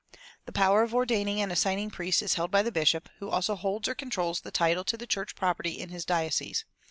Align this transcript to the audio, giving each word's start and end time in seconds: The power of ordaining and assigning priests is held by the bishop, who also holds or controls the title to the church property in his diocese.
The 0.45 0.51
power 0.51 0.81
of 0.81 0.95
ordaining 0.95 1.39
and 1.41 1.51
assigning 1.51 1.91
priests 1.91 2.23
is 2.23 2.33
held 2.33 2.49
by 2.49 2.63
the 2.63 2.71
bishop, 2.71 3.07
who 3.19 3.29
also 3.29 3.53
holds 3.53 3.87
or 3.87 3.93
controls 3.93 4.41
the 4.41 4.49
title 4.49 4.83
to 4.85 4.97
the 4.97 5.05
church 5.05 5.35
property 5.35 5.79
in 5.79 5.89
his 5.89 6.05
diocese. 6.05 6.65